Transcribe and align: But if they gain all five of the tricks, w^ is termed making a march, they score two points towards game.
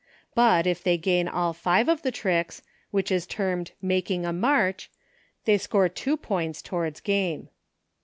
But 0.33 0.65
if 0.65 0.81
they 0.83 0.97
gain 0.97 1.27
all 1.27 1.53
five 1.53 1.87
of 1.87 2.01
the 2.01 2.09
tricks, 2.09 2.63
w^ 2.91 3.11
is 3.11 3.27
termed 3.27 3.69
making 3.83 4.25
a 4.25 4.33
march, 4.33 4.89
they 5.45 5.59
score 5.59 5.89
two 5.89 6.17
points 6.17 6.63
towards 6.63 7.01
game. 7.01 7.49